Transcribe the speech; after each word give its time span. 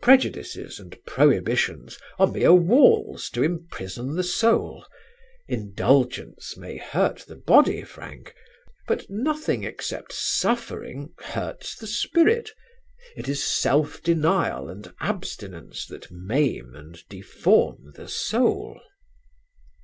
Prejudices 0.00 0.78
and 0.78 0.96
prohibitions 1.08 1.98
are 2.16 2.28
mere 2.28 2.54
walls 2.54 3.28
to 3.30 3.42
imprison 3.42 4.14
the 4.14 4.22
soul. 4.22 4.86
Indulgence 5.48 6.56
may 6.56 6.76
hurt 6.76 7.24
the 7.26 7.34
body, 7.34 7.82
Frank, 7.82 8.32
but 8.86 9.06
nothing 9.10 9.64
except 9.64 10.12
suffering 10.12 11.12
hurts 11.18 11.74
the 11.74 11.88
spirit; 11.88 12.48
it 13.16 13.28
is 13.28 13.42
self 13.42 14.00
denial 14.04 14.68
and 14.68 14.94
abstinence 15.00 15.84
that 15.88 16.12
maim 16.12 16.76
and 16.76 17.02
deform 17.08 17.90
the 17.96 18.06
soul." 18.06 18.80